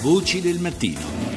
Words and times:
Voci 0.00 0.40
del 0.40 0.60
mattino. 0.60 1.27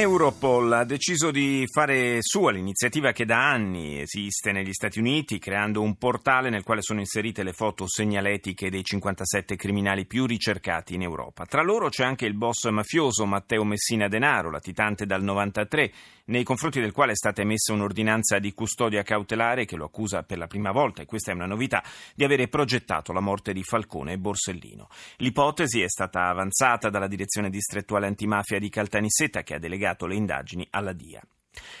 Europol 0.00 0.72
ha 0.74 0.84
deciso 0.84 1.32
di 1.32 1.64
fare 1.66 2.18
sua 2.20 2.52
l'iniziativa 2.52 3.10
che 3.10 3.24
da 3.24 3.50
anni 3.50 4.00
esiste 4.00 4.52
negli 4.52 4.72
Stati 4.72 5.00
Uniti, 5.00 5.40
creando 5.40 5.82
un 5.82 5.96
portale 5.96 6.50
nel 6.50 6.62
quale 6.62 6.82
sono 6.82 7.00
inserite 7.00 7.42
le 7.42 7.52
foto 7.52 7.88
segnaletiche 7.88 8.70
dei 8.70 8.84
57 8.84 9.56
criminali 9.56 10.06
più 10.06 10.24
ricercati 10.24 10.94
in 10.94 11.02
Europa. 11.02 11.46
Tra 11.46 11.62
loro 11.62 11.88
c'è 11.88 12.04
anche 12.04 12.26
il 12.26 12.34
boss 12.34 12.68
mafioso 12.68 13.26
Matteo 13.26 13.64
Messina 13.64 14.06
Denaro, 14.06 14.52
latitante 14.52 15.04
dal 15.04 15.24
93, 15.24 15.92
nei 16.26 16.44
confronti 16.44 16.80
del 16.80 16.92
quale 16.92 17.12
è 17.12 17.16
stata 17.16 17.40
emessa 17.40 17.72
un'ordinanza 17.72 18.38
di 18.38 18.52
custodia 18.52 19.02
cautelare 19.02 19.64
che 19.64 19.74
lo 19.74 19.86
accusa 19.86 20.22
per 20.22 20.38
la 20.38 20.46
prima 20.46 20.70
volta, 20.70 21.02
e 21.02 21.06
questa 21.06 21.32
è 21.32 21.34
una 21.34 21.46
novità, 21.46 21.82
di 22.14 22.22
avere 22.22 22.46
progettato 22.46 23.12
la 23.12 23.20
morte 23.20 23.52
di 23.52 23.64
Falcone 23.64 24.12
e 24.12 24.18
Borsellino. 24.18 24.88
L'ipotesi 25.16 25.80
è 25.80 25.88
stata 25.88 26.28
avanzata 26.28 26.88
dalla 26.88 27.08
direzione 27.08 27.50
distrettuale 27.50 28.06
antimafia 28.06 28.60
di 28.60 28.68
Caltanissetta 28.68 29.42
che 29.42 29.54
ha 29.54 29.58
delegato 29.58 29.86
delegato 29.88 30.06
le 30.06 30.14
indagini 30.14 30.66
alla 30.70 30.92
DIA. 30.92 31.22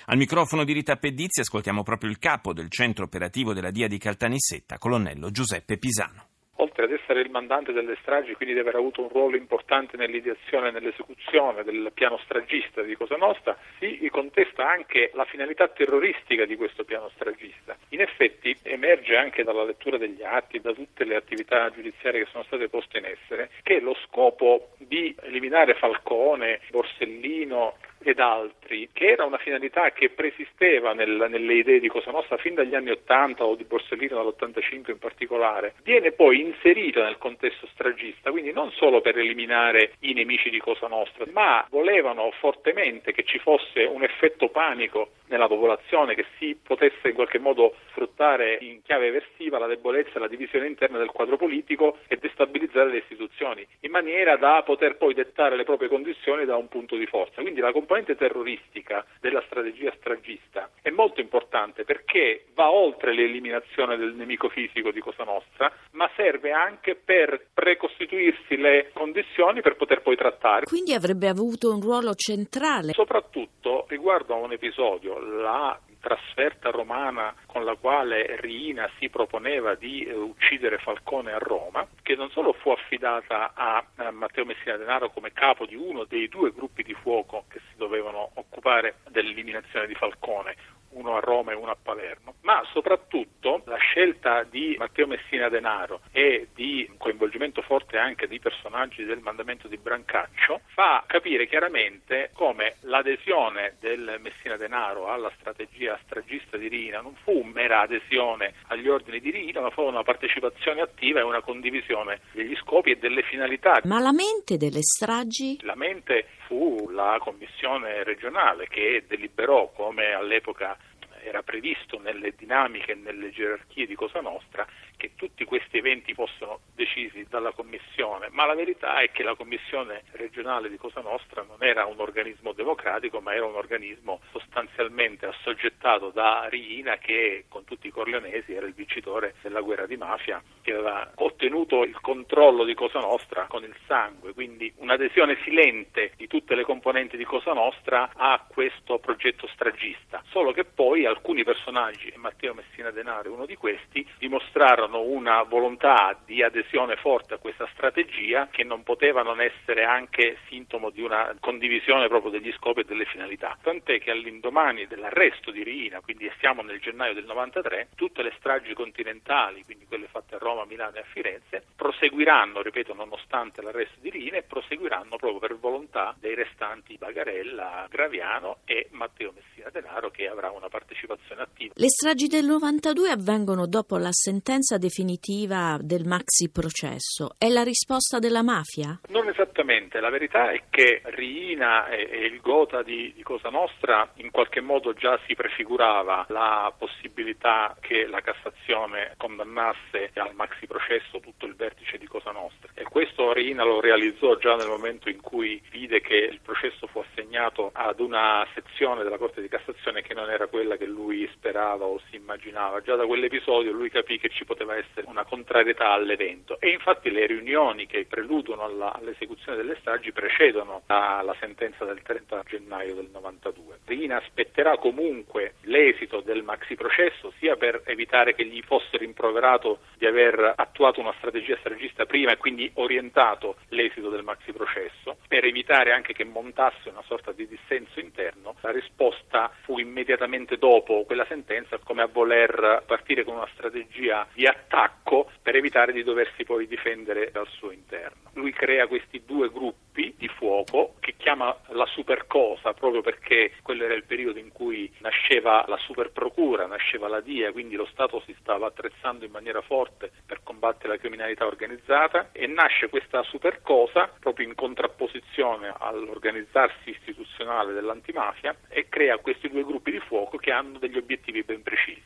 Al 0.06 0.16
microfono 0.16 0.64
di 0.64 0.72
Rita 0.72 0.96
Pedizzi 0.96 1.40
ascoltiamo 1.40 1.82
proprio 1.82 2.10
il 2.10 2.18
capo 2.18 2.52
del 2.52 2.70
centro 2.70 3.04
operativo 3.04 3.52
della 3.52 3.70
DIA 3.70 3.88
di 3.88 3.98
Caltanissetta, 3.98 4.78
colonnello 4.78 5.30
Giuseppe 5.30 5.78
Pisano 5.78 6.28
oltre 6.58 6.84
ad 6.84 6.92
essere 6.92 7.20
il 7.20 7.30
mandante 7.30 7.72
delle 7.72 7.96
stragi, 8.00 8.34
quindi 8.34 8.54
di 8.54 8.60
aver 8.60 8.76
avuto 8.76 9.02
un 9.02 9.08
ruolo 9.08 9.36
importante 9.36 9.96
nell'ideazione 9.96 10.68
e 10.68 10.70
nell'esecuzione 10.72 11.62
del 11.64 11.90
piano 11.94 12.18
stragista 12.24 12.82
di 12.82 12.96
Cosa 12.96 13.16
Nostra, 13.16 13.56
si 13.78 14.08
contesta 14.10 14.68
anche 14.68 15.10
la 15.14 15.24
finalità 15.24 15.68
terroristica 15.68 16.44
di 16.44 16.56
questo 16.56 16.84
piano 16.84 17.10
stragista. 17.14 17.76
In 17.90 18.00
effetti 18.00 18.56
emerge 18.62 19.16
anche 19.16 19.44
dalla 19.44 19.64
lettura 19.64 19.98
degli 19.98 20.22
atti, 20.22 20.60
da 20.60 20.72
tutte 20.72 21.04
le 21.04 21.16
attività 21.16 21.70
giudiziarie 21.70 22.24
che 22.24 22.30
sono 22.30 22.44
state 22.44 22.68
poste 22.68 22.98
in 22.98 23.04
essere, 23.04 23.50
che 23.62 23.80
lo 23.80 23.96
scopo 24.06 24.70
di 24.78 25.14
eliminare 25.22 25.74
Falcone, 25.74 26.60
Borsellino, 26.70 27.76
ed 28.10 28.20
altri, 28.20 28.88
che 28.92 29.10
era 29.10 29.24
una 29.24 29.38
finalità 29.38 29.90
che 29.90 30.10
preesisteva 30.10 30.94
nel, 30.94 31.26
nelle 31.28 31.54
idee 31.54 31.80
di 31.80 31.88
Cosa 31.88 32.10
Nostra 32.10 32.36
fin 32.38 32.54
dagli 32.54 32.74
anni 32.74 32.90
80 32.90 33.44
o 33.44 33.54
di 33.54 33.64
Borsellino 33.64 34.16
dall'85 34.16 34.90
in 34.90 34.98
particolare, 34.98 35.74
viene 35.82 36.12
poi 36.12 36.40
inserita 36.40 37.04
nel 37.04 37.18
contesto 37.18 37.66
stragista, 37.72 38.30
quindi 38.30 38.52
non 38.52 38.70
solo 38.72 39.00
per 39.00 39.18
eliminare 39.18 39.92
i 40.00 40.14
nemici 40.14 40.48
di 40.48 40.58
Cosa 40.58 40.86
Nostra, 40.86 41.26
ma 41.32 41.66
volevano 41.70 42.30
fortemente 42.38 43.12
che 43.12 43.24
ci 43.24 43.38
fosse 43.38 43.84
un 43.84 44.02
effetto 44.02 44.48
panico 44.48 45.10
nella 45.28 45.46
popolazione, 45.46 46.14
che 46.14 46.26
si 46.38 46.58
potesse 46.60 47.08
in 47.08 47.14
qualche 47.14 47.38
modo 47.38 47.74
sfruttare 47.90 48.58
in 48.60 48.82
chiave 48.82 49.06
eversiva 49.06 49.58
la 49.58 49.66
debolezza 49.66 50.16
e 50.16 50.20
la 50.20 50.28
divisione 50.28 50.66
interna 50.66 50.98
del 50.98 51.10
quadro 51.10 51.36
politico 51.36 51.98
e 52.08 52.16
destabilizzare 52.16 52.90
le 52.90 52.98
istituzioni, 52.98 53.66
in 53.80 53.90
maniera 53.90 54.36
da 54.36 54.62
poter 54.64 54.96
poi 54.96 55.14
dettare 55.14 55.56
le 55.56 55.64
proprie 55.64 55.88
condizioni 55.88 56.44
da 56.44 56.56
un 56.56 56.68
punto 56.68 56.96
di 56.96 57.06
forza. 57.06 57.40
Quindi 57.42 57.60
la 57.60 57.72
componente 57.72 58.16
terroristica 58.16 59.04
della 59.20 59.42
strategia 59.46 59.92
stragista 59.98 60.70
è 60.82 60.90
molto 60.90 61.20
importante 61.20 61.84
perché 61.84 62.44
va 62.54 62.70
oltre 62.70 63.14
l'eliminazione 63.14 63.96
del 63.96 64.14
nemico 64.14 64.48
fisico 64.48 64.90
di 64.90 65.00
Cosa 65.00 65.24
Nostra, 65.24 65.72
ma 65.92 66.10
serve 66.16 66.52
anche 66.52 66.94
per 66.94 67.48
precostituirsi 67.52 68.56
le 68.56 68.90
condizioni 68.92 69.60
per 69.60 69.76
poter 69.76 70.02
poi 70.02 70.16
trattare. 70.16 70.64
Quindi 70.64 70.94
avrebbe 70.94 71.28
avuto 71.28 71.72
un 71.72 71.80
ruolo 71.80 72.14
centrale. 72.14 72.92
Soprattutto 72.92 73.57
riguardo 73.88 74.34
a 74.34 74.38
un 74.38 74.52
episodio, 74.52 75.18
la 75.18 75.78
trasferta 76.00 76.70
romana 76.70 77.34
con 77.46 77.64
la 77.64 77.74
quale 77.74 78.36
Riina 78.40 78.88
si 78.98 79.08
proponeva 79.08 79.74
di 79.74 80.04
eh, 80.04 80.14
uccidere 80.14 80.78
Falcone 80.78 81.32
a 81.32 81.38
Roma, 81.38 81.86
che 82.02 82.14
non 82.14 82.30
solo 82.30 82.52
fu 82.52 82.70
affidata 82.70 83.52
a, 83.54 83.84
a 83.96 84.10
Matteo 84.10 84.44
Messina 84.44 84.76
Denaro 84.76 85.10
come 85.10 85.32
capo 85.32 85.66
di 85.66 85.74
uno 85.74 86.04
dei 86.04 86.28
due 86.28 86.52
gruppi 86.52 86.82
di 86.82 86.94
fuoco 86.94 87.44
che 87.48 87.60
si 87.68 87.76
dovevano 87.76 88.30
occupare 88.34 88.96
dell'eliminazione 89.08 89.86
di 89.86 89.94
Falcone, 89.94 90.56
uno 90.90 91.16
a 91.16 91.20
Roma 91.20 91.52
e 91.52 91.54
uno 91.54 91.70
a 91.70 91.76
Palermo, 91.80 92.34
ma 92.42 92.62
soprattutto 92.72 93.62
la 93.66 93.76
scelta 93.76 94.44
di 94.44 94.76
Matteo 94.78 95.06
Messina 95.06 95.48
Denaro 95.48 96.00
e 96.12 96.48
di 96.54 96.90
coinvolgimento 96.96 97.62
forte 97.62 97.98
anche 97.98 98.26
di 98.26 98.38
personaggi 98.38 99.04
del 99.04 99.20
mandamento 99.20 99.68
di 99.68 99.76
Brancaccio 99.76 100.60
fa 100.66 101.04
capire 101.06 101.46
chiaramente 101.46 102.30
come 102.32 102.76
l'adesione 102.82 103.76
del 103.80 104.18
Messina 104.20 104.56
Denaro 104.56 105.08
alla 105.08 105.30
strategia 105.38 105.98
stragista 106.04 106.56
di 106.56 106.68
Rina 106.68 107.00
non 107.00 107.14
fu 107.22 107.42
mera 107.42 107.80
adesione 107.80 108.54
agli 108.68 108.88
ordini 108.88 109.20
di 109.20 109.30
Rina, 109.30 109.60
ma 109.60 109.70
fu 109.70 109.82
una 109.82 110.02
partecipazione 110.02 110.80
attiva 110.80 111.20
e 111.20 111.22
una 111.22 111.40
condivisione 111.40 112.20
degli 112.32 112.54
scopi 112.56 112.90
e 112.90 112.96
delle 112.96 113.22
finalità. 113.22 113.80
Ma 113.84 114.00
la 114.00 114.12
mente 114.12 114.56
delle 114.56 114.82
stragi? 114.82 115.58
La 115.62 115.74
mente 115.74 116.26
fu 116.48 116.88
la 116.88 117.18
commissione 117.20 118.02
regionale 118.04 118.68
che 118.68 119.04
deliberò 119.06 119.70
come 119.70 120.14
all'epoca 120.14 120.78
era 121.22 121.42
previsto 121.42 122.00
nelle 122.00 122.32
dinamiche 122.34 122.92
e 122.92 122.94
nelle 122.94 123.30
gerarchie 123.30 123.86
di 123.86 123.94
Cosa 123.94 124.22
Nostra 124.22 124.66
che 124.98 125.12
tutti 125.14 125.44
questi 125.44 125.78
eventi 125.78 126.12
fossero 126.12 126.60
decisi 126.74 127.24
dalla 127.30 127.52
Commissione, 127.52 128.28
ma 128.32 128.44
la 128.44 128.54
verità 128.54 128.98
è 128.98 129.10
che 129.12 129.22
la 129.22 129.36
Commissione 129.36 130.02
regionale 130.12 130.68
di 130.68 130.76
Cosa 130.76 131.00
Nostra 131.00 131.44
non 131.48 131.62
era 131.62 131.86
un 131.86 132.00
organismo 132.00 132.52
democratico, 132.52 133.20
ma 133.20 133.32
era 133.32 133.46
un 133.46 133.54
organismo 133.54 134.20
sostanzialmente 134.32 135.26
assoggettato 135.26 136.10
da 136.10 136.48
Riina 136.50 136.98
che 136.98 137.44
con 137.48 137.64
tutti 137.64 137.86
i 137.86 137.92
corleonesi 137.92 138.52
era 138.52 138.66
il 138.66 138.74
vincitore 138.74 139.34
della 139.40 139.60
guerra 139.60 139.86
di 139.86 139.96
mafia, 139.96 140.42
che 140.60 140.72
aveva 140.72 141.12
ottenuto 141.14 141.84
il 141.84 141.98
controllo 142.00 142.64
di 142.64 142.74
Cosa 142.74 142.98
Nostra 142.98 143.46
con 143.46 143.62
il 143.62 143.76
sangue, 143.86 144.34
quindi 144.34 144.72
un'adesione 144.78 145.38
silente 145.44 146.12
di 146.16 146.26
tutte 146.26 146.56
le 146.56 146.64
componenti 146.64 147.16
di 147.16 147.24
Cosa 147.24 147.52
Nostra 147.52 148.10
a 148.16 148.44
questo 148.48 148.98
progetto 148.98 149.46
stragista, 149.46 150.24
solo 150.30 150.50
che 150.50 150.64
poi 150.64 151.06
alcuni 151.06 151.44
personaggi, 151.44 152.08
e 152.08 152.16
Matteo 152.16 152.52
Messina 152.52 152.90
Denaro 152.90 153.28
è 153.28 153.32
uno 153.32 153.46
di 153.46 153.54
questi, 153.54 154.04
dimostrarono 154.18 154.87
mostrano 154.88 155.02
una 155.02 155.42
volontà 155.42 156.18
di 156.24 156.42
adesione 156.42 156.96
forte 156.96 157.34
a 157.34 157.38
questa 157.38 157.68
strategia 157.72 158.48
che 158.50 158.64
non 158.64 158.82
poteva 158.82 159.22
non 159.22 159.40
essere 159.40 159.84
anche 159.84 160.38
sintomo 160.48 160.90
di 160.90 161.02
una 161.02 161.34
condivisione 161.40 162.08
proprio 162.08 162.30
degli 162.30 162.52
scopi 162.52 162.80
e 162.80 162.84
delle 162.84 163.04
finalità. 163.04 163.56
Tant'è 163.62 164.00
che 164.00 164.10
all'indomani 164.10 164.86
dell'arresto 164.86 165.50
di 165.50 165.62
Riina, 165.62 166.00
quindi 166.00 166.30
siamo 166.38 166.62
nel 166.62 166.80
gennaio 166.80 167.14
del 167.14 167.26
93, 167.26 167.88
tutte 167.94 168.22
le 168.22 168.32
stragi 168.38 168.72
continentali, 168.74 169.64
quindi 169.64 169.86
quelle 169.86 170.06
fatte 170.06 170.36
a 170.36 170.38
Roma, 170.38 170.64
Milano 170.64 170.96
e 170.96 171.00
a 171.00 171.04
Firenze, 171.12 171.62
proseguiranno, 171.76 172.62
ripeto, 172.62 172.94
nonostante 172.94 173.62
l'arresto 173.62 173.98
di 174.00 174.10
Riina, 174.10 174.38
e 174.38 174.42
proseguiranno 174.42 175.16
proprio 175.16 175.38
per 175.38 175.56
volontà 175.58 176.14
dei 176.18 176.34
restanti 176.34 176.96
Bagarella, 176.98 177.86
Graviano 177.90 178.58
e 178.64 178.88
Matteo 178.92 179.32
Messina 179.34 179.70
Denaro 179.70 180.10
che 180.10 180.28
avrà 180.28 180.50
una 180.50 180.68
partecipazione 180.68 181.42
attiva. 181.42 181.74
Le 181.76 181.88
stragi 181.88 182.26
del 182.26 182.46
92 182.46 183.10
avvengono 183.10 183.66
dopo 183.66 183.96
la 183.96 184.12
sentenza 184.12 184.77
definitiva 184.78 185.78
del 185.80 186.06
maxi 186.06 186.50
processo 186.50 187.34
è 187.36 187.48
la 187.48 187.62
risposta 187.62 188.18
della 188.18 188.42
mafia? 188.42 189.00
Non 189.08 189.28
esattamente, 189.28 190.00
la 190.00 190.10
verità 190.10 190.50
è 190.50 190.62
che 190.70 191.02
Riina 191.04 191.88
e, 191.88 192.08
e 192.10 192.26
il 192.26 192.40
Gota 192.40 192.82
di, 192.82 193.12
di, 193.14 193.22
Cosa 193.22 193.50
Nostra 193.50 194.10
in 194.16 194.30
qualche 194.30 194.60
modo 194.60 194.94
già 194.94 195.20
si 195.26 195.34
prefigurava 195.34 196.24
la 196.28 196.72
possibilità 196.76 197.76
che 197.80 198.06
la 198.06 198.20
Cassazione 198.20 199.14
condannasse 199.16 200.10
al 200.14 200.34
maxi 200.34 200.66
processo 200.66 201.20
tutto 201.20 201.44
il 201.44 201.54
vertice 201.54 201.98
di 201.98 202.06
Cosa 202.06 202.30
Nostra 202.30 202.70
e 202.74 202.84
questo 202.84 203.32
Riina 203.32 203.64
lo 203.64 203.80
realizzò 203.80 204.36
già 204.36 204.54
nel 204.56 204.68
momento 204.68 205.08
in 205.08 205.20
cui 205.20 205.60
vide 205.70 206.00
che 206.00 206.14
il 206.14 206.40
processo 206.40 206.86
fu 206.86 207.00
assegnato 207.00 207.70
ad 207.72 208.00
una 208.00 208.46
sezione 208.54 209.02
della 209.02 209.18
Corte 209.18 209.40
di 209.40 209.48
Cassazione 209.48 210.02
che 210.02 210.14
non 210.14 210.30
era 210.30 210.46
quella 210.46 210.76
che 210.76 210.86
lui 210.86 211.28
sperava 211.34 211.84
o 211.84 212.00
si 212.08 212.16
immaginava. 212.16 212.80
Già 212.80 212.96
da 212.96 213.06
quell'episodio 213.06 213.72
lui 213.72 213.90
capì 213.90 214.18
che 214.18 214.28
ci 214.28 214.44
poteva 214.44 214.67
poteva 214.68 214.76
essere 214.76 215.06
una 215.06 215.24
contrarietà 215.24 215.92
all'evento 215.92 216.60
e 216.60 216.70
infatti 216.70 217.10
le 217.10 217.26
riunioni 217.26 217.86
che 217.86 218.04
preludono 218.04 218.64
alla, 218.64 218.92
all'esecuzione 218.92 219.56
delle 219.56 219.76
stragi 219.80 220.12
precedono 220.12 220.82
la, 220.86 221.34
sentenza 221.40 221.84
del 221.84 222.02
30 222.02 222.42
gennaio 222.46 222.94
del 222.94 223.08
92. 223.10 223.78
Rina 223.86 224.16
aspetterà 224.16 224.76
comunque 224.76 225.54
l'esito 225.62 226.20
del 226.20 226.42
maxi 226.42 226.74
processo 226.74 227.32
sia 227.38 227.56
per 227.56 227.82
evitare 227.84 228.34
che 228.34 228.44
gli 228.44 228.60
fosse 228.62 228.96
rimproverato 228.98 229.80
di 229.96 230.06
aver 230.06 230.52
attuato 230.56 231.00
una 231.00 231.14
strategia 231.18 231.56
stragista 231.58 232.04
prima 232.04 232.32
e 232.32 232.36
quindi 232.36 232.70
orientato 232.74 233.56
l'esito 233.68 234.10
del 234.10 234.22
maxi 234.22 234.52
processo, 234.52 235.18
per 235.28 235.44
evitare 235.44 235.92
anche 235.92 236.12
che 236.12 236.24
montasse 236.24 236.88
una 236.88 237.02
sorta 237.06 237.32
di 237.32 237.46
dissenso 237.46 238.00
interno, 238.00 238.56
la 238.60 238.70
risposta 238.70 239.50
fu 239.62 239.78
immediatamente 239.78 240.58
dopo 240.58 241.04
quella 241.04 241.24
sentenza 241.26 241.78
come 241.78 242.02
a 242.02 242.06
voler 242.06 242.82
partire 242.86 243.24
con 243.24 243.36
una 243.36 243.48
strategia 243.54 244.26
di 244.32 244.44
attacco 244.46 244.57
attacco 244.58 245.30
per 245.42 245.56
evitare 245.56 245.92
di 245.92 246.02
doversi 246.02 246.44
poi 246.44 246.66
difendere 246.66 247.30
dal 247.30 247.46
suo 247.48 247.70
interno. 247.70 248.30
Lui 248.34 248.52
crea 248.52 248.86
questi 248.86 249.22
due 249.24 249.50
gruppi 249.50 250.14
di 250.16 250.28
fuoco 250.28 250.94
che 251.00 251.14
chiama 251.16 251.56
la 251.68 251.86
supercosa 251.86 252.72
proprio 252.72 253.00
perché 253.00 253.52
quello 253.62 253.84
era 253.84 253.94
il 253.94 254.04
periodo 254.04 254.38
in 254.38 254.52
cui 254.52 254.92
nasceva 254.98 255.64
la 255.66 255.76
superprocura, 255.78 256.66
nasceva 256.66 257.08
la 257.08 257.20
DIA, 257.20 257.52
quindi 257.52 257.76
lo 257.76 257.86
Stato 257.86 258.22
si 258.26 258.34
stava 258.40 258.66
attrezzando 258.66 259.24
in 259.24 259.30
maniera 259.30 259.60
forte 259.60 260.10
per 260.26 260.40
combattere 260.42 260.90
la 260.90 260.98
criminalità 260.98 261.46
organizzata 261.46 262.30
e 262.32 262.46
nasce 262.46 262.88
questa 262.88 263.22
supercosa 263.22 264.10
proprio 264.20 264.46
in 264.46 264.54
contrapposizione 264.54 265.72
all'organizzarsi 265.78 266.90
istituzionale 266.90 267.72
dell'antimafia 267.72 268.54
e 268.68 268.88
crea 268.88 269.18
questi 269.18 269.48
due 269.48 269.64
gruppi 269.64 269.90
di 269.90 270.00
fuoco 270.00 270.36
che 270.36 270.52
hanno 270.52 270.78
degli 270.78 270.96
obiettivi 270.96 271.42
ben 271.42 271.62
precisi 271.62 271.97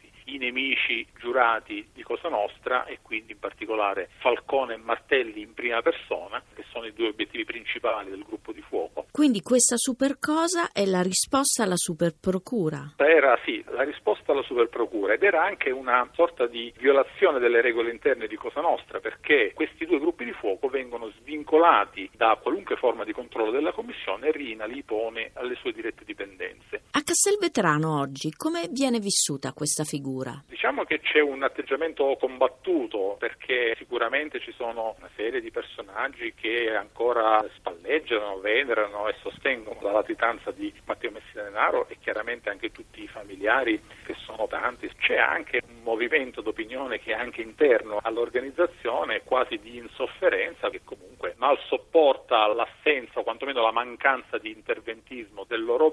giurati 1.33 1.89
di 1.95 2.03
Cosa 2.03 2.29
Nostra 2.29 2.85
e 2.85 2.99
quindi 3.01 3.33
in 3.33 3.39
particolare 3.39 4.11
Falcone 4.19 4.75
e 4.75 4.77
Martelli 4.77 5.41
in 5.41 5.55
prima 5.55 5.81
persona, 5.81 6.43
sono 6.73 6.87
i 6.87 6.93
due 6.95 7.09
obiettivi 7.09 7.45
principali 7.45 8.11
del 8.11 8.25
gruppo 8.25 8.53
di 8.53 8.63
fuoco. 8.63 9.07
Quindi 9.13 9.43
questa 9.43 9.77
supercosa 9.77 10.73
è 10.73 10.87
la 10.87 11.03
risposta 11.03 11.63
alla 11.63 11.77
superprocura? 11.77 12.95
Era 12.97 13.39
sì, 13.45 13.63
la 13.69 13.83
risposta 13.83 14.33
alla 14.33 14.43
superprocura 14.43 15.13
ed 15.13 15.23
era 15.23 15.45
anche 15.45 15.71
una 15.71 16.09
sorta 16.15 16.47
di 16.47 16.73
violazione 16.79 17.39
delle 17.39 17.61
regole 17.61 17.91
interne 17.91 18.27
di 18.27 18.37
Cosa 18.37 18.61
Nostra 18.61 19.01
perché 19.01 19.53
questi 19.55 19.85
due 19.85 20.01
gruppi 20.01 20.25
di 20.25 20.33
fuoco 20.33 20.69
vengono 20.69 21.11
svincolati 21.21 22.11
da 22.17 22.39
qualunque 22.41 22.77
forma 22.77 23.05
di 23.05 23.13
controllo 23.13 23.51
della 23.51 23.73
Commissione 23.73 24.29
e 24.29 24.33
Rina 24.33 24.65
li 24.65 24.83
pone 24.83 25.31
alle 25.35 25.57
sue 25.57 25.73
dirette 25.73 26.05
dipendenze. 26.05 26.83
A 26.93 27.03
Castelvetrano 27.03 28.01
oggi 28.01 28.33
come 28.35 28.69
viene 28.71 28.99
vissuta 28.99 29.53
questa 29.53 29.85
figura? 29.85 30.43
Diciamo 30.49 30.85
che 30.85 31.01
c'è 31.01 31.21
un 31.21 31.43
atteggiamento 31.43 32.17
combattuto 32.19 33.17
perché 33.19 33.75
sicuramente 33.77 34.41
ci 34.41 34.53
sono 34.53 34.95
una 34.99 35.11
serie 35.17 35.41
di 35.41 35.51
personaggi 35.51 36.33
che 36.35 36.62
ancora 36.69 37.45
spalleggiano, 37.57 38.39
venerano 38.41 39.09
e 39.09 39.15
sostengono 39.21 39.81
la 39.83 39.93
latitanza 39.93 40.51
di 40.51 40.73
Matteo 40.85 41.11
Messina 41.11 41.45
Denaro 41.45 41.89
e 41.89 41.99
chiaramente 42.01 42.51
anche 42.51 42.71
tutti 42.71 43.03
i 43.03 43.09
familiari 43.09 43.81
che 44.05 44.15
sono 44.25 44.47
tanti. 44.47 44.91
C'è 44.99 45.17
anche 45.17 45.63
un 45.67 45.83
movimento 45.83 46.41
d'opinione 46.41 46.99
che 47.01 47.13
è 47.13 47.17
anche 47.17 47.43
interno 47.43 47.99
all'organizzazione 48.03 49.23
quasi 49.25 49.59
di 49.59 49.77
insofferenza 49.77 50.71
che 50.71 50.81
comunque 50.85 51.35
mal 51.37 51.59
sopporta 51.67 52.47
l'assenza 52.47 53.21
o 53.21 53.23
quantomeno 53.23 53.63
la 53.63 53.73
mancanza 53.73 54.39
di 54.39 54.51
interventismo 54.51 55.45
del 55.47 55.65
loro 55.65 55.91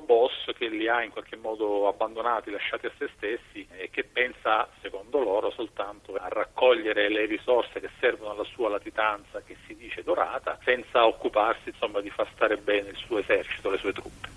li 0.70 0.88
ha 0.88 1.04
in 1.04 1.12
qualche 1.12 1.36
modo 1.36 1.88
abbandonati, 1.88 2.52
lasciati 2.52 2.86
a 2.86 2.92
se 2.98 3.10
stessi 3.16 3.68
e 3.78 3.90
che 3.90 4.04
pensa, 4.04 4.68
secondo 4.82 5.20
loro, 5.20 5.52
soltanto 5.52 6.16
a 6.16 6.28
raccogliere 6.28 7.10
le 7.10 7.26
risorse 7.26 7.80
che 7.80 7.90
servono 8.00 8.32
alla 8.32 8.44
sua 8.44 8.70
latitanza, 8.70 9.42
che 9.42 9.58
si 9.66 9.76
dice 9.76 10.04
dorata, 10.04 10.58
senza 10.64 11.06
occuparsi 11.06 11.70
insomma, 11.70 12.02
di 12.02 12.10
far 12.10 12.30
stare 12.34 12.58
bene 12.58 12.90
il 12.90 12.98
suo 12.98 13.20
esercito, 13.20 13.70
le 13.70 13.78
sue 13.78 13.94
truppe. 13.94 14.30